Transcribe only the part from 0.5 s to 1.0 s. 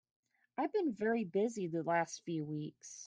I've been